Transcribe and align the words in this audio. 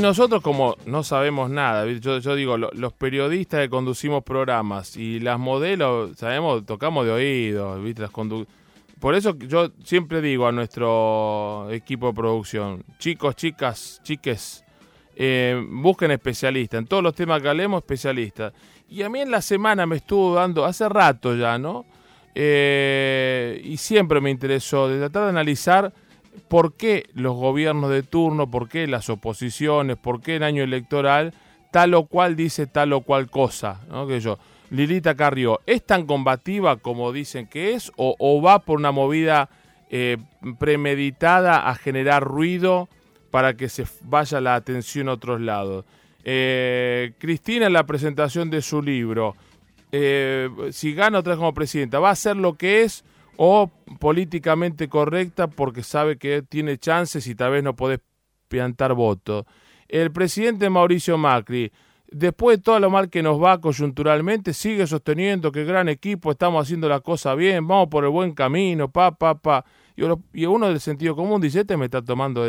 nosotros 0.00 0.42
como 0.42 0.76
no 0.86 1.02
sabemos 1.02 1.50
nada, 1.50 1.86
yo, 1.86 2.18
yo 2.18 2.34
digo, 2.34 2.56
los 2.56 2.92
periodistas 2.92 3.60
que 3.60 3.70
conducimos 3.70 4.24
programas 4.24 4.96
y 4.96 5.20
las 5.20 5.38
modelos, 5.38 6.16
sabemos, 6.16 6.64
tocamos 6.66 7.06
de 7.06 7.12
oído, 7.12 7.80
¿viste? 7.82 8.02
Las 8.02 8.10
Por 8.98 9.14
eso 9.14 9.36
yo 9.38 9.70
siempre 9.84 10.20
digo 10.20 10.46
a 10.46 10.52
nuestro 10.52 11.68
equipo 11.70 12.08
de 12.08 12.14
producción, 12.14 12.84
chicos, 12.98 13.36
chicas, 13.36 14.00
chiques, 14.02 14.64
eh, 15.16 15.62
busquen 15.70 16.10
especialistas, 16.10 16.78
en 16.78 16.86
todos 16.86 17.02
los 17.02 17.14
temas 17.14 17.42
que 17.42 17.48
hablemos, 17.48 17.82
especialistas. 17.82 18.52
Y 18.88 19.02
a 19.02 19.08
mí 19.08 19.20
en 19.20 19.30
la 19.30 19.42
semana 19.42 19.86
me 19.86 19.96
estuvo 19.96 20.34
dando, 20.34 20.64
hace 20.64 20.88
rato 20.88 21.36
ya, 21.36 21.58
¿no? 21.58 21.84
Eh, 22.34 23.60
y 23.64 23.76
siempre 23.76 24.20
me 24.20 24.30
interesó 24.30 24.88
de 24.88 24.98
tratar 24.98 25.24
de 25.24 25.28
analizar 25.30 25.92
por 26.40 26.74
qué 26.74 27.08
los 27.14 27.36
gobiernos 27.36 27.90
de 27.90 28.02
turno, 28.02 28.50
por 28.50 28.68
qué 28.68 28.86
las 28.86 29.08
oposiciones, 29.08 29.96
por 29.96 30.20
qué 30.20 30.36
en 30.36 30.42
año 30.42 30.62
electoral 30.62 31.34
tal 31.70 31.94
o 31.94 32.06
cual 32.06 32.36
dice 32.36 32.66
tal 32.66 32.92
o 32.92 33.02
cual 33.02 33.30
cosa. 33.30 33.80
Que 34.08 34.20
yo, 34.20 34.38
Lilita 34.70 35.14
Carrió, 35.14 35.60
¿es 35.66 35.84
tan 35.84 36.06
combativa 36.06 36.76
como 36.76 37.12
dicen 37.12 37.46
que 37.46 37.74
es 37.74 37.92
o, 37.96 38.42
va 38.42 38.60
por 38.60 38.78
una 38.78 38.92
movida 38.92 39.48
eh, 39.90 40.18
premeditada 40.58 41.68
a 41.68 41.74
generar 41.74 42.22
ruido 42.24 42.88
para 43.30 43.54
que 43.54 43.68
se 43.68 43.84
vaya 44.02 44.40
la 44.40 44.54
atención 44.54 45.08
a 45.08 45.12
otros 45.12 45.40
lados? 45.40 45.84
Eh, 46.24 47.12
Cristina 47.18 47.66
en 47.66 47.72
la 47.72 47.86
presentación 47.86 48.50
de 48.50 48.62
su 48.62 48.82
libro, 48.82 49.36
eh, 49.92 50.48
si 50.70 50.94
gana 50.94 51.18
otra 51.18 51.32
vez 51.32 51.38
como 51.38 51.54
presidenta, 51.54 51.98
¿va 51.98 52.10
a 52.10 52.16
ser 52.16 52.36
lo 52.36 52.54
que 52.54 52.82
es 52.82 53.04
o 53.42 53.70
políticamente 53.98 54.90
correcta 54.90 55.46
porque 55.48 55.82
sabe 55.82 56.18
que 56.18 56.42
tiene 56.42 56.76
chances 56.76 57.26
y 57.26 57.34
tal 57.34 57.52
vez 57.52 57.64
no 57.64 57.74
puede 57.74 58.00
plantar 58.48 58.92
votos? 58.92 59.46
El 59.88 60.12
presidente 60.12 60.68
Mauricio 60.68 61.16
Macri, 61.16 61.72
después 62.10 62.58
de 62.58 62.62
todo 62.62 62.78
lo 62.80 62.90
mal 62.90 63.08
que 63.08 63.22
nos 63.22 63.42
va 63.42 63.58
coyunturalmente, 63.58 64.52
sigue 64.52 64.86
sosteniendo 64.86 65.50
que 65.52 65.64
gran 65.64 65.88
equipo, 65.88 66.32
estamos 66.32 66.62
haciendo 66.62 66.86
la 66.86 67.00
cosa 67.00 67.34
bien, 67.34 67.66
vamos 67.66 67.88
por 67.88 68.04
el 68.04 68.10
buen 68.10 68.34
camino, 68.34 68.90
pa, 68.90 69.12
pa, 69.12 69.36
pa. 69.36 69.64
Y 70.34 70.44
uno 70.44 70.68
del 70.68 70.78
sentido 70.78 71.16
común 71.16 71.40
dice, 71.40 71.60
este 71.60 71.78
me 71.78 71.86
está 71.86 72.02
tomando... 72.02 72.46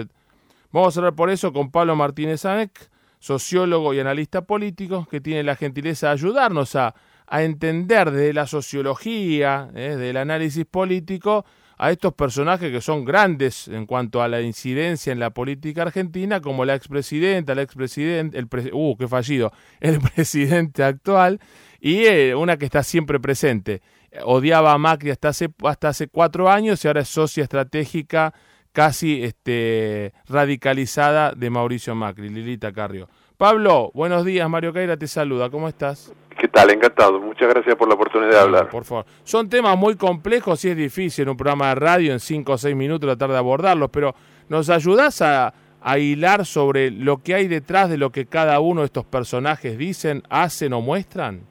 Vamos 0.74 0.98
a 0.98 1.00
hablar 1.00 1.16
por 1.16 1.30
eso 1.30 1.54
con 1.54 1.72
Pablo 1.72 1.96
Martínez 1.96 2.44
Anek, 2.44 2.90
sociólogo 3.18 3.94
y 3.94 4.02
analista 4.02 4.42
político, 4.42 5.08
que 5.10 5.22
tiene 5.22 5.44
la 5.44 5.56
gentileza 5.56 6.08
de 6.08 6.14
ayudarnos 6.14 6.76
a, 6.76 6.94
a 7.32 7.44
entender 7.44 8.12
desde 8.12 8.34
la 8.34 8.46
sociología, 8.46 9.70
eh, 9.74 9.96
del 9.96 10.18
análisis 10.18 10.66
político, 10.66 11.46
a 11.78 11.90
estos 11.90 12.14
personajes 12.14 12.70
que 12.72 12.82
son 12.82 13.06
grandes 13.06 13.70
en 13.70 13.86
cuanto 13.86 14.22
a 14.22 14.28
la 14.28 14.42
incidencia 14.42 15.14
en 15.14 15.20
la 15.20 15.30
política 15.30 15.84
argentina, 15.84 16.42
como 16.42 16.66
la 16.66 16.76
expresidenta, 16.76 17.54
el 17.54 17.60
expresidente, 17.60 18.38
el 18.38 18.50
uh, 18.74 18.98
qué 18.98 19.08
fallido, 19.08 19.54
el 19.80 20.02
presidente 20.02 20.84
actual, 20.84 21.40
y 21.80 22.04
eh, 22.04 22.36
una 22.36 22.58
que 22.58 22.66
está 22.66 22.84
siempre 22.84 23.18
presente. 23.18 23.82
Odiaba 24.26 24.74
a 24.74 24.78
Macri 24.78 25.10
hasta 25.10 25.30
hace, 25.30 25.50
hasta 25.64 25.88
hace 25.88 26.10
cuatro 26.10 26.50
años 26.50 26.84
y 26.84 26.88
ahora 26.90 27.02
es 27.02 27.08
socia 27.08 27.44
estratégica 27.44 28.34
casi 28.74 29.24
este, 29.24 30.14
radicalizada 30.28 31.32
de 31.32 31.50
Mauricio 31.50 31.96
Macri, 31.96 32.28
Lilita 32.28 32.74
Carrió. 32.74 33.08
Pablo, 33.38 33.90
buenos 33.94 34.26
días, 34.26 34.50
Mario 34.50 34.74
Caira 34.74 34.98
te 34.98 35.08
saluda, 35.08 35.50
¿cómo 35.50 35.70
estás? 35.70 36.14
¿Qué 36.38 36.48
tal? 36.48 36.72
Encantado, 36.72 37.20
muchas 37.20 37.50
gracias 37.50 37.76
por 37.76 37.88
la 37.88 37.96
oportunidad 37.96 38.32
de 38.32 38.40
hablar. 38.40 38.70
Por 38.70 38.84
favor, 38.84 39.06
son 39.24 39.50
temas 39.50 39.78
muy 39.78 39.96
complejos 39.96 40.64
y 40.66 40.70
es 40.70 40.78
difícil 40.78 41.24
en 41.24 41.30
un 41.30 41.38
programa 41.38 41.70
de 41.70 41.76
radio 41.76 42.14
en 42.14 42.20
cinco 42.20 42.54
o 42.54 42.58
seis 42.58 42.76
minutos 42.76 43.08
tratar 43.08 43.30
de 43.30 43.38
abordarlos, 43.38 43.90
pero 43.92 44.16
¿nos 44.50 44.70
ayudas 44.70 45.22
a, 45.22 45.54
hilar 45.98 46.46
sobre 46.46 46.92
lo 46.92 47.18
que 47.18 47.34
hay 47.34 47.48
detrás 47.48 47.90
de 47.90 47.98
lo 47.98 48.12
que 48.12 48.28
cada 48.28 48.60
uno 48.60 48.82
de 48.82 48.86
estos 48.86 49.04
personajes 49.04 49.78
dicen, 49.78 50.22
hacen 50.30 50.74
o 50.74 50.82
muestran? 50.82 51.42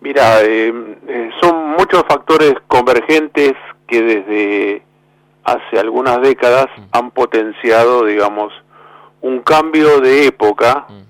Mira, 0.00 0.42
eh, 0.42 0.72
eh, 1.06 1.30
son 1.40 1.70
muchos 1.78 2.02
factores 2.08 2.54
convergentes 2.66 3.52
que 3.86 4.02
desde 4.02 4.82
hace 5.44 5.78
algunas 5.78 6.20
décadas 6.20 6.66
mm. 6.76 6.82
han 6.92 7.10
potenciado, 7.12 8.04
digamos, 8.04 8.52
un 9.20 9.40
cambio 9.40 10.00
de 10.00 10.26
época 10.26 10.86
mm. 10.88 11.07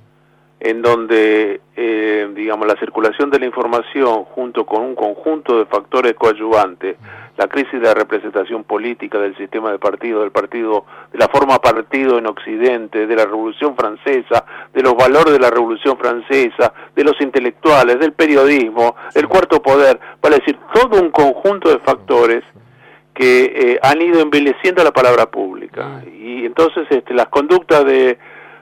En 0.61 0.83
donde, 0.83 1.61
eh, 1.77 2.29
digamos, 2.35 2.67
la 2.67 2.77
circulación 2.77 3.31
de 3.31 3.39
la 3.39 3.47
información 3.47 4.25
junto 4.25 4.67
con 4.67 4.83
un 4.83 4.95
conjunto 4.97 5.59
de 5.59 5.67
factores 5.67 6.15
coadyuvantes, 6.15 6.97
la 7.37 7.47
crisis 7.47 7.75
de 7.75 7.87
la 7.87 7.95
representación 7.95 8.65
política 8.65 9.19
del 9.19 9.37
sistema 9.37 9.71
de 9.71 9.79
partido, 9.79 10.23
del 10.23 10.33
partido, 10.33 10.85
de 11.13 11.19
la 11.19 11.29
forma 11.29 11.61
partido 11.61 12.19
en 12.19 12.27
Occidente, 12.27 13.07
de 13.07 13.17
la 13.17 13.25
Revolución 13.25 13.77
Francesa, 13.77 14.45
de 14.75 14.83
los 14.83 14.97
valores 14.97 15.33
de 15.33 15.39
la 15.39 15.51
Revolución 15.51 15.97
Francesa, 15.97 16.73
de 16.97 17.05
los 17.05 17.21
intelectuales, 17.21 18.01
del 18.01 18.13
periodismo, 18.13 18.97
del 19.15 19.29
cuarto 19.29 19.63
poder, 19.63 20.01
para 20.21 20.37
decir, 20.37 20.59
todo 20.75 21.01
un 21.01 21.11
conjunto 21.11 21.71
de 21.71 21.79
factores 21.79 22.43
que 23.15 23.45
eh, 23.45 23.81
han 23.83 24.03
ido 24.03 24.21
envileciendo 24.21 24.83
la 24.83 24.93
palabra 24.93 25.27
pública. 25.27 26.03
Y 26.07 26.45
entonces 26.45 26.87
este, 26.91 27.15
las 27.15 27.29
conductas 27.29 27.85
de, 27.85 28.19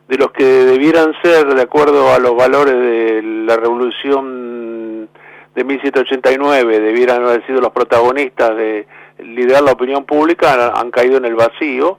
de 0.08 0.18
los 0.18 0.30
que 0.30 0.44
debieran 0.44 1.14
ser, 1.22 1.52
de 1.54 1.62
acuerdo 1.62 2.12
a 2.12 2.18
los 2.18 2.36
valores 2.36 2.74
de 2.74 3.22
la 3.22 3.56
revolución 3.56 5.08
de 5.54 5.64
1789, 5.64 6.80
debieran 6.80 7.24
haber 7.24 7.44
sido 7.46 7.60
los 7.60 7.72
protagonistas 7.72 8.56
de 8.56 8.86
liderar 9.18 9.62
la 9.62 9.72
opinión 9.72 10.04
pública, 10.04 10.72
han, 10.74 10.90
caído 10.90 11.16
en 11.16 11.24
el 11.24 11.34
vacío. 11.34 11.98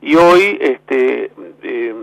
Y 0.00 0.16
hoy 0.16 0.58
este, 0.60 1.30
eh, 1.62 1.94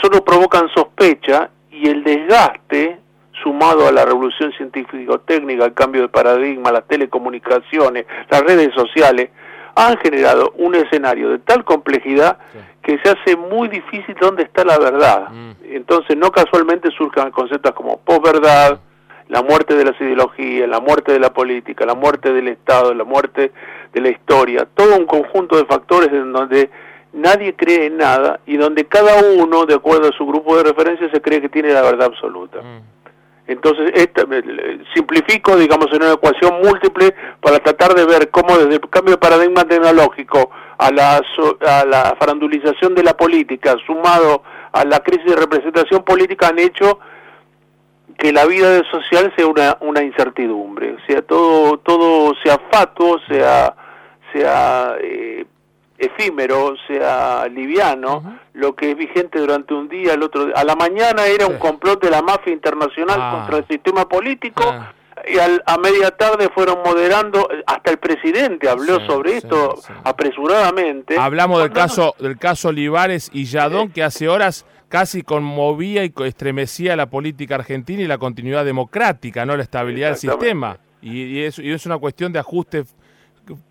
solo 0.00 0.24
provocan 0.24 0.68
sospecha 0.74 1.50
y 1.70 1.88
el 1.88 2.02
desgaste 2.02 2.98
sumado 3.42 3.86
a 3.86 3.92
la 3.92 4.04
revolución 4.04 4.52
científico-técnica, 4.52 5.64
el 5.64 5.74
cambio 5.74 6.02
de 6.02 6.08
paradigma, 6.08 6.72
las 6.72 6.86
telecomunicaciones, 6.86 8.06
las 8.30 8.40
redes 8.42 8.72
sociales, 8.74 9.30
han 9.74 9.96
generado 9.98 10.52
un 10.56 10.74
escenario 10.74 11.30
de 11.30 11.38
tal 11.38 11.64
complejidad 11.64 12.38
que 12.82 12.98
se 12.98 13.10
hace 13.10 13.36
muy 13.36 13.68
difícil 13.68 14.14
dónde 14.20 14.44
está 14.44 14.64
la 14.64 14.78
verdad. 14.78 15.28
Mm. 15.30 15.52
Entonces, 15.64 16.16
no 16.16 16.30
casualmente 16.30 16.90
surjan 16.90 17.30
conceptos 17.30 17.72
como 17.72 17.98
posverdad, 17.98 18.78
la 19.28 19.42
muerte 19.42 19.74
de 19.74 19.84
las 19.84 20.00
ideologías, 20.00 20.68
la 20.68 20.80
muerte 20.80 21.12
de 21.12 21.18
la 21.18 21.32
política, 21.32 21.86
la 21.86 21.94
muerte 21.94 22.32
del 22.32 22.48
Estado, 22.48 22.92
la 22.94 23.04
muerte 23.04 23.52
de 23.92 24.00
la 24.00 24.10
historia, 24.10 24.66
todo 24.74 24.96
un 24.96 25.06
conjunto 25.06 25.56
de 25.56 25.64
factores 25.64 26.08
en 26.12 26.32
donde 26.32 26.70
nadie 27.12 27.54
cree 27.56 27.86
en 27.86 27.96
nada 27.96 28.40
y 28.44 28.56
donde 28.56 28.84
cada 28.84 29.22
uno, 29.22 29.64
de 29.64 29.74
acuerdo 29.74 30.08
a 30.08 30.12
su 30.12 30.26
grupo 30.26 30.56
de 30.56 30.64
referencia, 30.64 31.10
se 31.10 31.22
cree 31.22 31.40
que 31.40 31.48
tiene 31.48 31.72
la 31.72 31.82
verdad 31.82 32.08
absoluta. 32.08 32.60
Mm. 32.60 32.93
Entonces, 33.46 33.92
esta, 33.94 34.22
simplifico, 34.94 35.56
digamos, 35.56 35.88
en 35.92 36.02
una 36.02 36.14
ecuación 36.14 36.60
múltiple 36.62 37.14
para 37.40 37.58
tratar 37.58 37.94
de 37.94 38.06
ver 38.06 38.30
cómo 38.30 38.56
desde 38.56 38.76
el 38.76 38.80
cambio 38.88 39.12
de 39.12 39.18
paradigma 39.18 39.64
tecnológico 39.64 40.50
a 40.78 40.90
la, 40.90 41.16
a 41.16 41.84
la 41.84 42.16
farandulización 42.18 42.94
de 42.94 43.02
la 43.02 43.14
política, 43.14 43.76
sumado 43.86 44.42
a 44.72 44.84
la 44.84 45.00
crisis 45.00 45.26
de 45.26 45.36
representación 45.36 46.02
política, 46.04 46.48
han 46.48 46.58
hecho 46.58 46.98
que 48.18 48.32
la 48.32 48.46
vida 48.46 48.82
social 48.90 49.32
sea 49.36 49.46
una, 49.46 49.76
una 49.80 50.02
incertidumbre, 50.02 50.94
o 50.94 51.06
sea, 51.06 51.20
todo, 51.22 51.78
todo 51.78 52.34
sea 52.42 52.58
fatuo, 52.70 53.18
sea, 53.28 53.74
sea 54.32 54.96
eh, 55.00 55.44
efímero, 56.04 56.74
sea 56.86 57.46
liviano, 57.48 58.38
lo 58.52 58.74
que 58.74 58.92
es 58.92 58.96
vigente 58.96 59.38
durante 59.38 59.74
un 59.74 59.88
día, 59.88 60.14
el 60.14 60.22
otro 60.22 60.46
día. 60.46 60.54
A 60.56 60.64
la 60.64 60.76
mañana 60.76 61.26
era 61.26 61.46
un 61.46 61.58
complot 61.58 62.02
de 62.02 62.10
la 62.10 62.22
mafia 62.22 62.52
internacional 62.52 63.18
ah. 63.20 63.36
contra 63.36 63.58
el 63.58 63.66
sistema 63.68 64.08
político. 64.08 64.62
Ah. 64.66 64.92
Y 65.26 65.38
a 65.38 65.78
media 65.78 66.10
tarde 66.10 66.50
fueron 66.54 66.80
moderando, 66.84 67.48
hasta 67.66 67.90
el 67.90 67.98
presidente 67.98 68.68
habló 68.68 69.00
sobre 69.06 69.38
esto 69.38 69.74
apresuradamente. 70.02 71.16
Hablamos 71.18 71.62
del 71.62 71.72
caso 71.72 72.14
del 72.18 72.36
caso 72.36 72.68
Olivares 72.68 73.30
y 73.32 73.44
Yadón, 73.44 73.90
que 73.90 74.02
hace 74.02 74.28
horas 74.28 74.66
casi 74.88 75.22
conmovía 75.22 76.04
y 76.04 76.12
estremecía 76.24 76.94
la 76.94 77.06
política 77.06 77.54
argentina 77.54 78.02
y 78.02 78.06
la 78.06 78.18
continuidad 78.18 78.66
democrática, 78.66 79.46
no 79.46 79.56
la 79.56 79.62
estabilidad 79.62 80.08
del 80.08 80.18
sistema. 80.18 80.78
Y, 81.00 81.22
y, 81.22 81.42
es, 81.44 81.58
y 81.58 81.72
es 81.72 81.86
una 81.86 81.96
cuestión 81.96 82.32
de 82.32 82.40
ajuste 82.40 82.84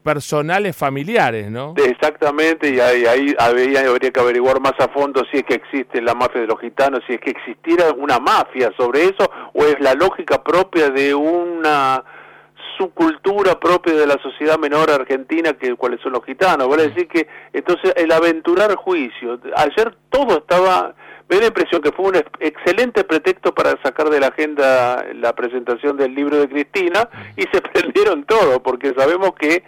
personales 0.04 0.76
familiares, 0.76 1.50
¿no? 1.50 1.74
Exactamente, 1.78 2.70
y 2.70 2.80
ahí, 2.80 3.06
ahí 3.06 3.36
habría 3.38 4.12
que 4.12 4.20
averiguar 4.20 4.60
más 4.60 4.74
a 4.80 4.88
fondo 4.90 5.24
si 5.32 5.38
es 5.38 5.44
que 5.44 5.56
existe 5.56 6.02
la 6.02 6.14
mafia 6.14 6.42
de 6.42 6.48
los 6.48 6.60
gitanos, 6.60 7.02
si 7.08 7.14
es 7.14 7.22
que 7.22 7.32
existiera 7.32 7.92
una 7.92 8.20
mafia 8.20 8.72
sobre 8.78 9.06
eso, 9.06 9.30
o 9.54 9.66
es 9.66 9.80
la 9.80 9.94
lógica 9.94 10.44
propia 10.44 10.90
de 10.90 11.16
una 11.16 12.04
subcultura 12.78 13.60
propia 13.60 13.94
de 13.94 14.08
la 14.08 14.18
sociedad 14.22 14.58
menor 14.58 14.90
argentina 14.90 15.54
que 15.54 15.76
cuáles 15.76 16.02
son 16.02 16.14
los 16.14 16.26
gitanos. 16.26 16.68
Vale 16.68 16.90
decir 16.90 17.08
que 17.08 17.28
entonces 17.52 17.94
el 17.96 18.12
aventurar 18.12 18.76
juicio, 18.76 19.40
ayer 19.56 19.96
todo 20.10 20.40
estaba 20.40 20.96
me 21.30 21.36
da 21.36 21.42
la 21.42 21.48
impresión 21.48 21.82
que 21.82 21.92
fue 21.92 22.06
un 22.06 22.16
excelente 22.40 23.04
pretexto 23.04 23.54
para 23.54 23.82
sacar 23.82 24.10
de 24.10 24.20
la 24.20 24.28
agenda 24.28 25.06
la 25.16 25.34
presentación 25.34 25.98
del 25.98 26.14
libro 26.14 26.38
de 26.38 26.50
Cristina 26.50 27.10
y 27.36 27.44
se 27.44 27.62
prendieron 27.74 28.26
todo, 28.26 28.62
porque 28.62 28.94
sabemos 28.96 29.34
que 29.34 29.64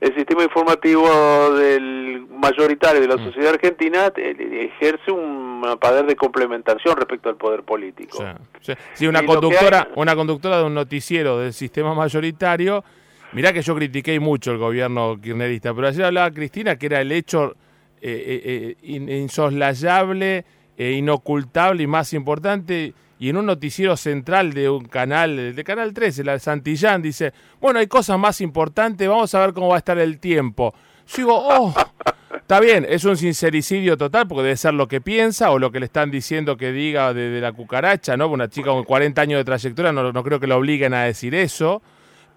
el 0.00 0.14
sistema 0.14 0.42
informativo 0.42 1.54
del 1.54 2.26
mayoritario 2.28 3.00
de 3.00 3.08
la 3.08 3.16
mm. 3.16 3.24
sociedad 3.24 3.54
argentina 3.54 4.12
eh, 4.16 4.70
ejerce 4.74 5.10
un 5.10 5.78
poder 5.80 6.06
de 6.06 6.16
complementación 6.16 6.96
respecto 6.96 7.30
al 7.30 7.36
poder 7.36 7.62
político. 7.62 8.22
Sí, 8.94 9.06
una 9.06 9.24
conductora, 9.24 9.88
una 9.94 10.14
conductora 10.14 10.58
de 10.58 10.64
un 10.64 10.74
noticiero 10.74 11.38
del 11.38 11.52
sistema 11.52 11.94
mayoritario. 11.94 12.84
Mirá 13.32 13.52
que 13.52 13.62
yo 13.62 13.74
critiqué 13.74 14.20
mucho 14.20 14.52
el 14.52 14.58
gobierno 14.58 15.18
kirchnerista, 15.20 15.74
pero 15.74 15.88
ayer 15.88 16.04
hablaba 16.04 16.30
Cristina 16.30 16.76
que 16.76 16.86
era 16.86 17.00
el 17.00 17.10
hecho 17.10 17.54
eh, 18.00 18.76
insoslayable, 18.82 20.44
inocultable 20.78 21.82
y 21.82 21.86
más 21.86 22.12
importante 22.12 22.94
y 23.18 23.30
en 23.30 23.36
un 23.36 23.46
noticiero 23.46 23.96
central 23.96 24.52
de 24.52 24.68
un 24.68 24.84
canal, 24.84 25.54
de 25.54 25.64
Canal 25.64 25.94
13, 25.94 26.22
la 26.22 26.32
de 26.32 26.38
Santillán, 26.38 27.00
dice, 27.00 27.32
bueno, 27.60 27.78
hay 27.78 27.86
cosas 27.86 28.18
más 28.18 28.40
importantes, 28.40 29.08
vamos 29.08 29.34
a 29.34 29.40
ver 29.40 29.54
cómo 29.54 29.68
va 29.68 29.76
a 29.76 29.78
estar 29.78 29.98
el 29.98 30.18
tiempo. 30.18 30.74
Yo 31.08 31.16
digo, 31.16 31.34
oh, 31.34 31.74
está 32.36 32.60
bien, 32.60 32.86
es 32.88 33.04
un 33.04 33.16
sincericidio 33.16 33.96
total, 33.96 34.28
porque 34.28 34.42
debe 34.42 34.56
ser 34.56 34.74
lo 34.74 34.86
que 34.86 35.00
piensa 35.00 35.50
o 35.50 35.58
lo 35.58 35.72
que 35.72 35.80
le 35.80 35.86
están 35.86 36.10
diciendo 36.10 36.58
que 36.58 36.72
diga 36.72 37.14
de, 37.14 37.40
la 37.40 37.52
cucaracha, 37.52 38.18
¿no? 38.18 38.28
Una 38.28 38.48
chica 38.48 38.70
con 38.70 38.84
40 38.84 39.22
años 39.22 39.38
de 39.38 39.44
trayectoria, 39.44 39.92
no, 39.92 40.12
no 40.12 40.22
creo 40.22 40.38
que 40.38 40.46
lo 40.46 40.56
obliguen 40.56 40.92
a 40.92 41.04
decir 41.04 41.34
eso 41.34 41.82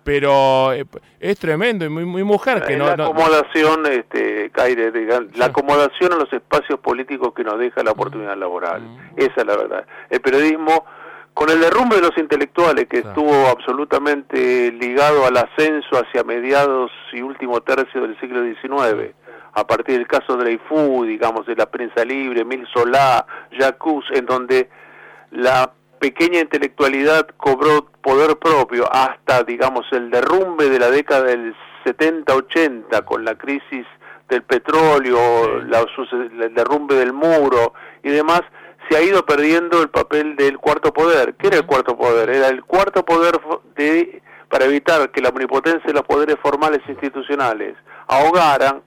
pero 0.04 0.74
eh, 0.74 0.86
es 1.20 1.40
tremendo 1.40 1.86
y 1.86 1.90
muy, 1.90 2.06
muy 2.06 2.24
mujer 2.24 2.64
que 2.64 2.78
no, 2.78 2.86
la 2.86 2.94
acomodación 2.94 3.86
este 3.86 4.50
Caire, 4.52 4.92
la 5.36 5.46
acomodación 5.46 6.14
a 6.14 6.16
los 6.16 6.32
espacios 6.34 6.80
políticos 6.80 7.34
que 7.36 7.44
nos 7.44 7.60
deja 7.60 7.84
la 7.84 7.92
oportunidad 7.92 8.38
laboral. 8.38 8.82
Mm. 8.82 8.98
esa 9.18 9.42
es 9.42 9.46
la 9.46 9.56
verdad. 9.56 9.86
El 10.10 10.22
periodismo 10.22 10.86
con 11.34 11.50
el 11.50 11.62
derrumbe 11.62 11.96
de 11.96 12.02
los 12.02 12.18
intelectuales 12.18 12.88
que 12.88 12.98
estuvo 13.00 13.48
absolutamente 13.48 14.72
ligado 14.72 15.26
al 15.26 15.38
ascenso 15.38 15.96
hacia 15.96 16.24
mediados 16.24 16.92
y 17.14 17.22
último 17.22 17.62
tercio 17.62 18.02
del 18.02 18.20
siglo 18.20 18.44
XIX 18.44 19.14
a 19.54 19.66
partir 19.66 19.98
del 19.98 20.08
caso 20.08 20.36
Dreyfus 20.36 21.08
digamos 21.08 21.46
de 21.46 21.56
la 21.56 21.66
prensa 21.68 22.04
libre 22.04 22.44
Mil 22.44 22.68
Solá 22.74 23.26
Jacques 23.58 24.04
en 24.12 24.26
donde 24.26 24.70
la 25.32 25.72
pequeña 26.00 26.40
intelectualidad 26.40 27.28
cobró 27.38 27.90
poder 28.02 28.38
propio 28.38 28.92
hasta, 28.92 29.44
digamos, 29.44 29.86
el 29.92 30.10
derrumbe 30.10 30.70
de 30.70 30.80
la 30.80 30.90
década 30.90 31.24
del 31.24 31.56
70-80 31.86 33.06
con 33.06 33.26
la 33.26 33.36
crisis 33.36 33.86
del 34.30 34.44
petróleo, 34.44 35.60
la, 35.62 35.86
el 36.12 36.54
derrumbe 36.54 36.96
del 36.96 37.14
muro 37.14 37.74
y 38.04 38.10
demás, 38.10 38.42
se 38.90 38.98
ha 38.98 39.02
ido 39.02 39.26
perdiendo 39.26 39.82
el 39.82 39.90
papel 39.90 40.36
del 40.36 40.58
cuarto 40.58 40.94
poder. 40.94 41.36
¿Qué 41.36 41.48
era 41.48 41.58
el 41.58 41.66
cuarto 41.66 41.98
poder? 41.98 42.30
Era 42.30 42.48
el 42.48 42.64
cuarto 42.64 43.04
poder 43.04 43.40
de, 43.76 44.22
para 44.50 44.66
evitar 44.66 45.12
que 45.12 45.22
la 45.22 45.30
omnipotencia 45.30 45.86
de 45.86 45.94
los 45.94 46.04
poderes 46.04 46.38
formales 46.42 46.80
e 46.88 46.92
institucionales 46.92 47.76
ahogaran 48.08 48.82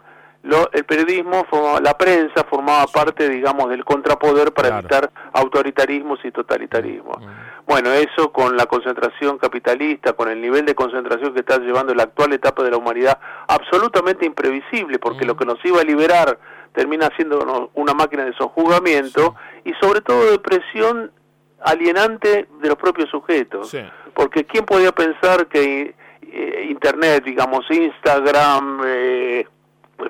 el 0.72 0.84
periodismo, 0.84 1.46
la 1.80 1.96
prensa 1.96 2.44
formaba 2.44 2.86
parte, 2.86 3.28
digamos, 3.28 3.70
del 3.70 3.84
contrapoder 3.84 4.52
para 4.52 4.78
evitar 4.78 5.10
autoritarismos 5.32 6.18
y 6.24 6.32
totalitarismos. 6.32 7.18
Mm. 7.20 7.30
Bueno, 7.66 7.92
eso 7.92 8.32
con 8.32 8.56
la 8.56 8.66
concentración 8.66 9.38
capitalista, 9.38 10.14
con 10.14 10.28
el 10.28 10.40
nivel 10.40 10.66
de 10.66 10.74
concentración 10.74 11.32
que 11.32 11.40
está 11.40 11.58
llevando 11.58 11.94
la 11.94 12.04
actual 12.04 12.32
etapa 12.32 12.64
de 12.64 12.72
la 12.72 12.76
humanidad, 12.76 13.18
absolutamente 13.46 14.26
imprevisible, 14.26 14.98
porque 14.98 15.24
lo 15.24 15.34
mm. 15.34 15.38
que 15.38 15.46
nos 15.46 15.64
iba 15.64 15.80
a 15.80 15.84
liberar 15.84 16.38
termina 16.72 17.08
siendo 17.16 17.70
una 17.74 17.94
máquina 17.94 18.24
de 18.24 18.32
sojuzgamiento 18.34 19.36
y 19.64 19.72
sobre 19.80 20.00
todo 20.00 20.30
de 20.30 20.38
presión 20.38 21.12
alienante 21.60 22.48
de 22.60 22.68
los 22.68 22.76
propios 22.76 23.08
sujetos. 23.10 23.76
Porque 24.14 24.44
¿quién 24.44 24.64
podía 24.64 24.92
pensar 24.92 25.46
que 25.46 25.94
eh, 26.22 26.66
Internet, 26.70 27.24
digamos, 27.24 27.70
Instagram, 27.70 28.80
eh, 28.86 29.46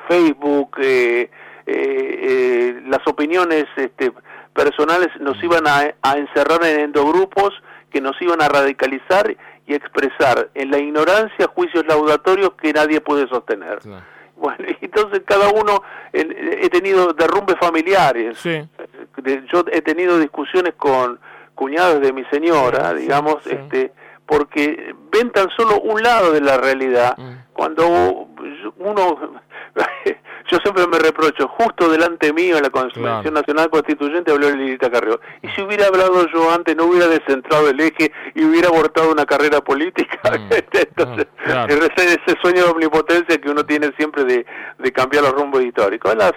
Facebook, 0.08 0.76
eh, 0.80 1.30
eh, 1.66 1.66
eh, 1.66 2.82
las 2.86 3.06
opiniones 3.06 3.66
este, 3.76 4.12
personales 4.52 5.08
nos 5.20 5.42
iban 5.42 5.64
a, 5.66 5.94
encerrar 6.16 6.64
en 6.64 6.80
endogrupos 6.80 7.50
que 7.90 8.00
nos 8.00 8.20
iban 8.20 8.42
a 8.42 8.48
radicalizar 8.48 9.36
y 9.66 9.74
expresar 9.74 10.50
en 10.54 10.70
la 10.70 10.78
ignorancia 10.78 11.46
juicios 11.46 11.84
laudatorios 11.86 12.52
que 12.54 12.72
nadie 12.72 13.00
puede 13.00 13.28
sostener. 13.28 13.78
Bueno, 14.36 14.64
entonces 14.80 15.22
cada 15.24 15.50
uno, 15.50 15.82
he 16.12 16.68
tenido 16.68 17.12
derrumbes 17.12 17.56
familiares, 17.60 18.42
yo 18.42 19.64
he 19.70 19.82
tenido 19.82 20.18
discusiones 20.18 20.74
con 20.74 21.20
cuñados 21.54 22.00
de 22.00 22.12
mi 22.12 22.24
señora, 22.24 22.94
digamos, 22.94 23.46
este 23.46 23.92
porque 24.26 24.94
ven 25.10 25.30
tan 25.30 25.50
solo 25.50 25.78
un 25.80 26.02
lado 26.02 26.32
de 26.32 26.40
la 26.40 26.56
realidad, 26.56 27.16
mm. 27.18 27.52
cuando 27.52 28.28
uno 28.78 29.40
yo 30.50 30.58
siempre 30.58 30.86
me 30.86 30.98
reprocho, 30.98 31.48
justo 31.48 31.88
delante 31.88 32.32
mío 32.32 32.56
en 32.56 32.64
la 32.64 32.70
Convención 32.70 33.34
Nacional 33.34 33.70
Constituyente 33.70 34.32
habló 34.32 34.50
Lilita 34.50 34.90
Carrió. 34.90 35.20
Y 35.42 35.48
si 35.48 35.62
hubiera 35.62 35.86
hablado 35.86 36.26
yo 36.28 36.52
antes, 36.52 36.76
no 36.76 36.84
hubiera 36.84 37.08
descentrado 37.08 37.68
el 37.68 37.80
eje 37.80 38.12
y 38.34 38.44
hubiera 38.44 38.68
abortado 38.68 39.10
una 39.10 39.24
carrera 39.24 39.60
política. 39.60 40.20
Mm. 40.30 40.52
Entonces, 41.68 42.18
ese, 42.26 42.40
sueño 42.40 42.64
de 42.64 42.70
omnipotencia 42.70 43.38
que 43.38 43.50
uno 43.50 43.64
tiene 43.64 43.92
siempre 43.96 44.24
de, 44.24 44.44
cambiar 44.92 45.24
los 45.24 45.32
rumbos 45.32 45.62
históricos. 45.62 46.14
Las, 46.14 46.32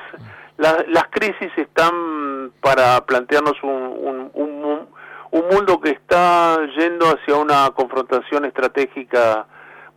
las, 0.57 0.87
las 0.87 1.05
crisis 1.09 1.51
están 1.57 2.51
para 2.61 3.05
plantearnos 3.05 3.61
un, 3.63 4.31
un, 4.33 4.87
un 5.31 5.47
mundo 5.51 5.81
que 5.81 5.89
está 5.89 6.57
yendo 6.77 7.07
hacia 7.07 7.35
una 7.35 7.69
confrontación 7.71 8.45
estratégica 8.45 9.45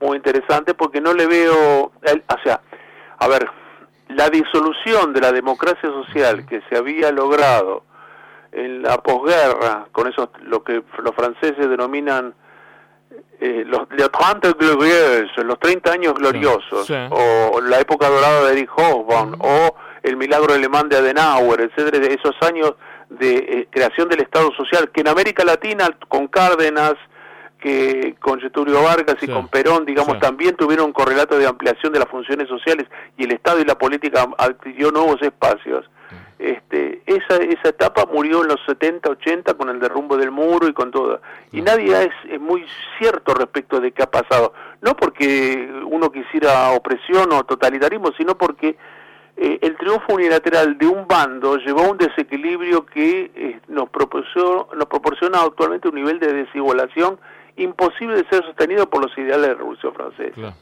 muy 0.01 0.17
interesante 0.17 0.75
porque 0.75 1.01
no 1.01 1.13
le 1.13 1.27
veo, 1.27 1.85
o 1.85 2.39
sea, 2.43 2.61
a 3.19 3.29
ver, 3.29 3.49
la 4.09 4.31
disolución 4.31 5.13
de 5.13 5.21
la 5.21 5.33
democracia 5.33 5.91
social 5.91 6.47
que 6.47 6.63
se 6.69 6.77
había 6.77 7.13
logrado 7.13 7.85
en 8.53 8.83
la 8.83 8.99
posguerra, 8.99 9.87
con 9.93 10.09
eso 10.09 10.31
lo 10.43 10.63
que 10.65 10.83
los 11.03 11.15
franceses 11.15 11.69
denominan 11.69 12.35
eh, 13.41 13.65
los, 13.67 13.89
les 13.91 14.11
30 14.11 14.53
gloriosos, 14.53 15.45
los 15.45 15.59
30 15.61 15.93
años 15.93 16.15
gloriosos, 16.15 16.91
o 17.11 17.61
la 17.61 17.81
época 17.81 18.09
dorada 18.09 18.45
de 18.45 18.53
Erich 18.53 18.71
Hobsbawm, 18.71 19.37
o 19.39 19.77
el 20.03 20.17
milagro 20.17 20.55
alemán 20.55 20.89
de 20.89 20.97
Adenauer, 20.97 21.61
etcétera, 21.61 21.99
de 21.99 22.15
esos 22.15 22.35
años 22.43 22.75
de 23.11 23.37
eh, 23.37 23.69
creación 23.71 24.09
del 24.09 24.21
Estado 24.21 24.51
social, 24.53 24.91
que 24.91 25.03
en 25.03 25.09
América 25.09 25.45
Latina, 25.45 25.89
con 26.09 26.29
Cárdenas, 26.29 26.95
que 27.59 28.15
con 28.21 28.41
Getulio 28.41 28.83
Vargas 28.83 29.17
y 29.21 29.27
con 29.27 29.49
Perón, 29.49 29.85
digamos, 29.85 30.19
también 30.21 30.57
tuvieron 30.57 30.87
un 30.87 30.93
correlato 30.93 31.39
de 31.39 31.47
ampliación 31.47 31.93
de 31.93 31.99
las 31.99 32.09
funciones 32.09 32.49
sociales 32.49 32.87
y 33.17 33.25
el 33.25 33.33
Estado 33.33 33.61
y 33.61 33.65
la 33.65 33.77
política 33.77 34.29
adquirió 34.39 34.91
nuevos 34.91 35.21
espacios. 35.23 35.85
Mm. 36.11 36.29
Este, 36.39 37.03
esa, 37.07 37.37
esa 37.37 37.71
etapa 37.71 38.07
murió 38.07 38.43
en 38.43 38.49
los 38.49 38.61
70, 38.67 39.11
80 39.11 39.55
con 39.55 39.71
el 39.71 39.81
derrumbe 39.81 40.17
del 40.17 40.31
muro 40.31 40.69
y 40.69 40.73
con 40.73 40.93
todo. 40.93 41.21
Y 41.51 41.61
nadie 41.61 42.11
es, 42.29 42.41
muy 42.41 42.65
cierto 42.99 43.35
respecto 43.35 43.81
de 43.81 43.91
qué 43.91 44.05
ha 44.05 44.11
pasado. 44.11 44.53
No 44.81 44.95
porque 44.95 45.69
uno 45.85 46.13
quisiera 46.13 46.71
opresión 46.71 47.33
o 47.33 47.43
totalitarismo, 47.43 48.13
sino 48.17 48.39
porque 48.39 48.77
eh, 49.37 49.59
el 49.63 49.77
triunfo 49.77 50.15
unilateral 50.15 50.79
de 50.79 50.87
un 50.87 51.09
bando 51.09 51.57
llevó 51.57 51.81
a 51.81 51.91
un 51.91 51.99
desequilibrio 51.99 52.87
que 52.87 53.33
eh, 53.35 53.61
nos, 53.67 53.89
proporciona, 53.91 54.67
nos 54.77 54.87
proporciona 54.87 55.43
actualmente 55.43 55.89
un 55.89 55.97
nivel 55.97 56.21
de 56.21 56.33
desigualación 56.33 57.19
imposible 57.59 58.17
de 58.17 58.29
ser 58.29 58.45
sostenido 58.45 58.89
por 58.89 59.03
los 59.03 59.17
ideales 59.19 59.43
de 59.43 59.49
la 59.49 59.55
Revolución 59.55 59.95
Francesa. 59.95 60.55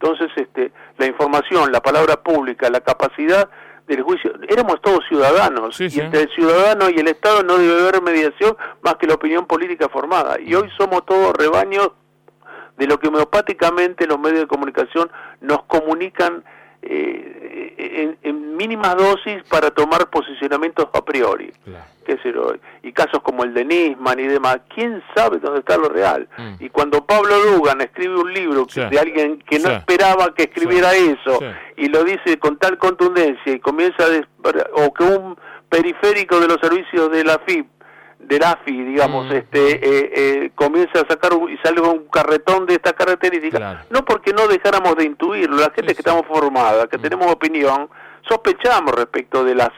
Entonces, 0.00 0.30
este, 0.36 0.72
la 0.98 1.06
información, 1.06 1.70
la 1.70 1.80
palabra 1.80 2.16
pública, 2.16 2.68
la 2.70 2.80
capacidad 2.80 3.48
del 3.86 4.02
juicio, 4.02 4.32
éramos 4.48 4.80
todos 4.80 5.00
ciudadanos, 5.08 5.80
y 5.80 6.00
entre 6.00 6.22
el 6.22 6.30
ciudadano 6.30 6.90
y 6.90 6.98
el 6.98 7.08
Estado 7.08 7.42
no 7.42 7.58
debe 7.58 7.80
haber 7.80 8.02
mediación 8.02 8.56
más 8.82 8.96
que 8.96 9.06
la 9.06 9.14
opinión 9.14 9.46
política 9.46 9.88
formada. 9.88 10.40
Y 10.40 10.54
hoy 10.54 10.68
somos 10.76 11.04
todos 11.06 11.32
rebaños 11.34 11.92
de 12.76 12.86
lo 12.86 12.98
que 12.98 13.08
homeopáticamente 13.08 14.06
los 14.06 14.18
medios 14.18 14.40
de 14.40 14.46
comunicación 14.46 15.10
nos 15.40 15.62
comunican 15.64 16.44
eh, 16.82 17.31
en, 18.22 18.56
mínimas 18.56 18.96
dosis 18.96 19.42
para 19.48 19.70
tomar 19.70 20.08
posicionamientos 20.10 20.88
a 20.92 21.04
priori. 21.04 21.52
Qué 22.04 22.18
y 22.82 22.92
casos 22.92 23.22
como 23.22 23.44
el 23.44 23.54
de 23.54 23.64
Nisman 23.64 24.18
y 24.18 24.26
demás, 24.26 24.58
¿quién 24.74 25.02
sabe 25.14 25.38
dónde 25.38 25.60
está 25.60 25.76
lo 25.76 25.88
real? 25.88 26.28
Mm. 26.36 26.54
Y 26.58 26.68
cuando 26.68 27.04
Pablo 27.04 27.38
Dugan 27.38 27.80
escribe 27.80 28.16
un 28.16 28.32
libro 28.32 28.66
de 28.74 28.98
alguien 28.98 29.38
que 29.38 29.58
no 29.58 29.70
esperaba 29.70 30.34
que 30.34 30.44
escribiera 30.44 30.94
eso 30.94 31.40
y 31.76 31.88
lo 31.88 32.04
dice 32.04 32.38
con 32.38 32.58
tal 32.58 32.76
contundencia 32.78 33.52
y 33.52 33.60
comienza 33.60 34.04
a 34.04 34.08
o 34.74 34.92
que 34.92 35.04
un 35.04 35.36
periférico 35.68 36.38
de 36.40 36.48
los 36.48 36.58
servicios 36.60 37.10
de 37.10 37.24
la 37.24 37.38
FIP 37.46 37.66
del 38.22 38.42
AFI, 38.42 38.84
digamos, 38.84 39.26
mm. 39.26 39.32
este, 39.32 39.72
eh, 39.72 40.12
eh, 40.14 40.50
comienza 40.54 41.00
a 41.00 41.06
sacar 41.06 41.32
y 41.48 41.56
salga 41.58 41.88
un 41.88 42.08
carretón 42.08 42.66
de 42.66 42.74
esta 42.74 42.92
característica, 42.92 43.84
no 43.90 44.04
porque 44.04 44.32
no 44.32 44.46
dejáramos 44.48 44.96
de 44.96 45.04
intuirlo, 45.04 45.56
la 45.56 45.70
gente 45.74 45.94
que 45.94 46.00
estamos 46.00 46.26
formada, 46.26 46.86
que 46.86 46.98
mm. 46.98 47.02
tenemos 47.02 47.32
opinión, 47.32 47.88
sospechamos 48.28 48.94
respecto 48.94 49.44
de 49.44 49.54
las 49.54 49.70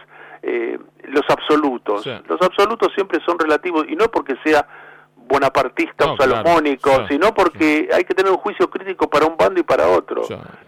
eh, 0.42 0.78
los 1.04 1.24
absolutos. 1.28 2.06
Los 2.06 2.40
absolutos 2.42 2.92
siempre 2.94 3.18
son 3.24 3.38
relativos 3.38 3.86
y 3.88 3.96
no 3.96 4.10
porque 4.10 4.34
sea 4.44 4.66
bonapartista 5.16 6.12
o 6.12 6.16
salomónico, 6.16 7.06
sino 7.08 7.32
porque 7.32 7.88
hay 7.92 8.04
que 8.04 8.14
tener 8.14 8.30
un 8.30 8.38
juicio 8.38 8.68
crítico 8.68 9.08
para 9.08 9.26
un 9.26 9.36
bando 9.36 9.60
y 9.60 9.62
para 9.62 9.84
para 9.84 9.88
otro. 9.88 10.22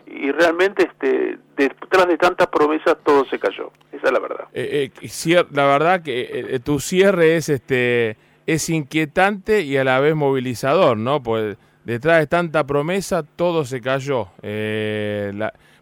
Y 0.06 0.32
realmente 0.32 0.88
este, 0.88 1.38
detrás 1.56 2.08
de 2.08 2.16
tantas 2.16 2.46
promesas 2.48 2.96
todo 3.04 3.24
se 3.26 3.38
cayó. 3.38 3.70
Esa 3.96 4.06
es 4.06 4.12
la 4.12 4.18
verdad. 4.18 4.48
Eh, 4.52 4.90
eh, 5.00 5.44
la 5.52 5.66
verdad 5.66 6.02
que 6.02 6.60
tu 6.64 6.80
cierre 6.80 7.36
es 7.36 7.48
este 7.48 8.16
es 8.46 8.68
inquietante 8.70 9.62
y 9.62 9.76
a 9.76 9.84
la 9.84 9.98
vez 9.98 10.14
movilizador, 10.14 10.96
¿no? 10.96 11.22
Pues 11.22 11.56
detrás 11.84 12.20
de 12.20 12.26
tanta 12.26 12.64
promesa 12.64 13.24
todo 13.24 13.64
se 13.64 13.80
cayó. 13.80 14.28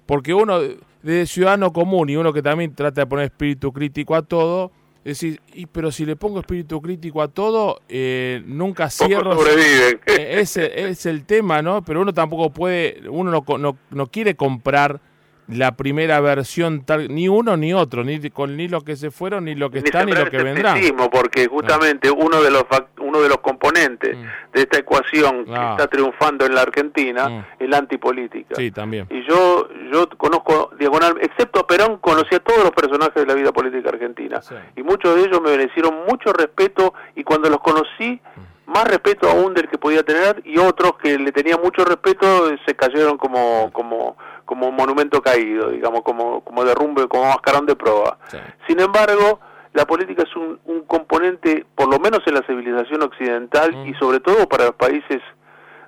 porque 0.06 0.33
uno, 0.35 0.61
de 1.04 1.26
ciudadano 1.26 1.73
común 1.73 2.09
y 2.09 2.16
uno 2.16 2.33
que 2.33 2.42
también 2.42 2.75
trata 2.75 3.02
de 3.02 3.06
poner 3.06 3.26
espíritu 3.26 3.73
crítico 3.73 4.14
a 4.16 4.23
todo, 4.23 4.73
es 5.04 5.21
decir, 5.21 5.40
y, 5.52 5.66
pero 5.66 5.92
si 5.92 6.06
le 6.06 6.16
pongo 6.16 6.40
espíritu 6.40 6.80
crítico 6.80 7.21
a 7.21 7.28
todo, 7.28 7.80
eh, 7.90 8.42
nunca 8.47 8.88
cierro. 8.88 9.37
Sobreviven. 9.37 10.00
Eh, 10.06 10.40
ese 10.40 10.88
es 10.88 11.04
el 11.04 11.26
tema, 11.26 11.61
¿no? 11.61 11.85
Pero 11.85 12.00
uno 12.00 12.14
tampoco 12.14 12.49
puede, 12.50 13.02
uno 13.11 13.30
no, 13.30 13.59
no, 13.59 13.76
no 13.90 14.06
quiere 14.06 14.35
comprar 14.35 14.99
la 15.48 15.72
primera 15.72 16.20
versión 16.20 16.84
tal, 16.84 17.14
ni 17.14 17.28
uno 17.28 17.56
ni 17.56 17.74
otro, 17.74 18.02
ni 18.02 18.18
con 18.30 18.56
ni 18.56 18.68
los 18.68 18.82
que 18.82 18.96
se 18.96 19.10
fueron 19.10 19.44
ni 19.44 19.54
lo 19.54 19.70
que 19.70 19.78
están 19.78 20.06
ni 20.06 20.12
lo 20.12 20.30
que 20.30 20.42
vendrán. 20.42 20.80
porque 21.12 21.46
justamente 21.46 22.10
uno 22.10 22.42
de 22.42 22.50
los 22.50 22.64
uno 23.00 23.20
de 23.20 23.28
los 23.28 23.38
componentes 23.38 24.16
mm. 24.16 24.52
de 24.52 24.60
esta 24.60 24.78
ecuación 24.78 25.44
que 25.44 25.52
está 25.52 25.86
triunfando 25.88 26.46
en 26.46 26.54
la 26.54 26.62
Argentina 26.62 27.28
mm. 27.28 27.44
es 27.60 27.68
la 27.68 27.78
antipolítica. 27.78 28.54
Sí, 28.56 28.70
también. 28.70 29.06
Y 29.10 29.22
yo 29.28 29.68
yo 29.92 30.08
conozco 30.16 30.70
diagonal, 30.78 31.18
excepto 31.20 31.60
a 31.60 31.66
Perón, 31.66 31.98
conocí 31.98 32.34
a 32.34 32.40
todos 32.40 32.62
los 32.62 32.72
personajes 32.72 33.14
de 33.14 33.26
la 33.26 33.34
vida 33.34 33.52
política 33.52 33.90
argentina 33.90 34.40
y 34.76 34.82
muchos 34.82 35.14
de 35.14 35.22
ellos 35.22 35.40
me 35.42 35.50
merecieron 35.50 36.04
mucho 36.08 36.32
respeto 36.32 36.94
y 37.14 37.22
cuando 37.22 37.50
los 37.50 37.60
conocí 37.60 38.20
mm. 38.20 38.70
más 38.72 38.84
respeto 38.84 39.28
aún 39.28 39.52
del 39.52 39.68
que 39.68 39.76
podía 39.76 40.02
tener 40.02 40.40
y 40.44 40.58
otros 40.58 40.92
que 41.02 41.18
le 41.18 41.32
tenía 41.32 41.58
mucho 41.58 41.84
respeto 41.84 42.50
se 42.66 42.74
cayeron 42.74 43.18
como 43.18 43.70
como 43.72 44.16
como 44.44 44.70
monumento 44.70 45.22
caído, 45.22 45.70
digamos, 45.70 46.02
como, 46.02 46.42
como 46.42 46.64
derrumbe, 46.64 47.08
como 47.08 47.24
mascarón 47.24 47.66
de 47.66 47.76
prueba. 47.76 48.18
Sin 48.66 48.80
embargo, 48.80 49.40
la 49.72 49.86
política 49.86 50.22
es 50.22 50.36
un, 50.36 50.58
un, 50.66 50.82
componente, 50.82 51.66
por 51.74 51.88
lo 51.88 51.98
menos 51.98 52.20
en 52.26 52.34
la 52.34 52.42
civilización 52.46 53.02
occidental 53.02 53.74
mm. 53.74 53.88
y 53.88 53.94
sobre 53.94 54.20
todo 54.20 54.48
para 54.48 54.66
los 54.66 54.74
países 54.76 55.20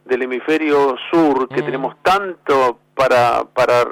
del 0.04 0.22
hemisferio 0.22 0.96
sur, 1.10 1.48
que 1.48 1.62
mm. 1.62 1.64
tenemos 1.64 1.96
tanto 2.02 2.80
para, 2.94 3.44
para 3.44 3.84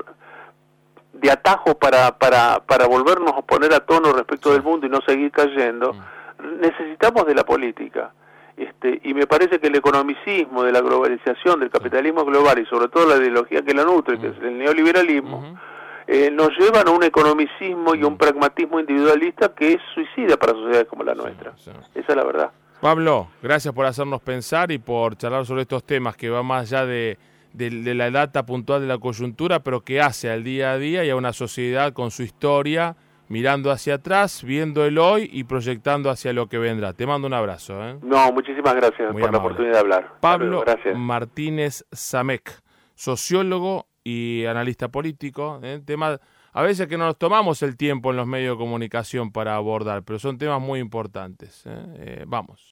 de 1.12 1.30
atajo 1.30 1.76
para, 1.76 2.18
para, 2.18 2.60
para 2.60 2.86
volvernos 2.86 3.32
a 3.36 3.42
poner 3.42 3.72
a 3.72 3.80
tono 3.80 4.12
respecto 4.12 4.52
del 4.52 4.62
mundo 4.62 4.86
y 4.86 4.90
no 4.90 5.00
seguir 5.06 5.30
cayendo, 5.30 5.92
mm. 5.92 6.60
necesitamos 6.60 7.26
de 7.26 7.34
la 7.34 7.44
política. 7.44 8.12
Este, 8.56 9.00
y 9.02 9.14
me 9.14 9.26
parece 9.26 9.58
que 9.58 9.66
el 9.66 9.76
economicismo 9.76 10.62
de 10.62 10.70
la 10.70 10.80
globalización, 10.80 11.60
del 11.60 11.70
capitalismo 11.70 12.24
global 12.24 12.58
y 12.60 12.66
sobre 12.66 12.88
todo 12.88 13.08
la 13.08 13.16
ideología 13.16 13.62
que 13.62 13.74
la 13.74 13.84
nutre, 13.84 14.18
que 14.18 14.28
es 14.28 14.38
el 14.42 14.56
neoliberalismo, 14.58 15.58
eh, 16.06 16.30
nos 16.30 16.50
llevan 16.58 16.86
a 16.86 16.90
un 16.90 17.02
economicismo 17.02 17.94
y 17.94 18.04
un 18.04 18.16
pragmatismo 18.16 18.78
individualista 18.78 19.54
que 19.54 19.72
es 19.72 19.80
suicida 19.94 20.36
para 20.36 20.52
sociedades 20.52 20.86
como 20.86 21.02
la 21.02 21.14
nuestra. 21.14 21.54
Esa 21.56 21.82
es 21.94 22.16
la 22.16 22.24
verdad. 22.24 22.50
Pablo, 22.80 23.28
gracias 23.42 23.74
por 23.74 23.86
hacernos 23.86 24.20
pensar 24.20 24.70
y 24.70 24.78
por 24.78 25.16
charlar 25.16 25.46
sobre 25.46 25.62
estos 25.62 25.82
temas 25.84 26.16
que 26.16 26.28
van 26.30 26.46
más 26.46 26.70
allá 26.70 26.86
de, 26.86 27.18
de 27.54 27.94
la 27.94 28.10
data 28.10 28.44
puntual 28.44 28.82
de 28.82 28.86
la 28.86 28.98
coyuntura, 28.98 29.60
pero 29.60 29.80
que 29.80 30.00
hace 30.00 30.30
al 30.30 30.44
día 30.44 30.72
a 30.72 30.78
día 30.78 31.04
y 31.04 31.10
a 31.10 31.16
una 31.16 31.32
sociedad 31.32 31.92
con 31.92 32.10
su 32.10 32.22
historia 32.22 32.94
mirando 33.28 33.70
hacia 33.70 33.94
atrás, 33.94 34.42
viendo 34.42 34.84
el 34.84 34.98
hoy 34.98 35.28
y 35.32 35.44
proyectando 35.44 36.10
hacia 36.10 36.32
lo 36.32 36.48
que 36.48 36.58
vendrá. 36.58 36.92
Te 36.92 37.06
mando 37.06 37.26
un 37.26 37.34
abrazo. 37.34 37.82
¿eh? 37.86 37.98
No, 38.02 38.32
muchísimas 38.32 38.74
gracias 38.74 39.12
por 39.12 39.32
la 39.32 39.38
oportunidad 39.38 39.74
de 39.74 39.78
hablar. 39.78 40.12
Pablo 40.20 40.64
Martínez 40.94 41.84
Samec, 41.92 42.60
sociólogo 42.94 43.86
y 44.02 44.44
analista 44.44 44.88
político. 44.88 45.60
¿eh? 45.62 45.80
Tema, 45.84 46.18
a 46.52 46.62
veces 46.62 46.86
que 46.86 46.98
no 46.98 47.06
nos 47.06 47.18
tomamos 47.18 47.62
el 47.62 47.76
tiempo 47.76 48.10
en 48.10 48.16
los 48.16 48.26
medios 48.26 48.56
de 48.56 48.64
comunicación 48.64 49.32
para 49.32 49.56
abordar, 49.56 50.02
pero 50.04 50.18
son 50.18 50.38
temas 50.38 50.60
muy 50.60 50.80
importantes. 50.80 51.64
¿eh? 51.66 52.24
vamos. 52.26 52.62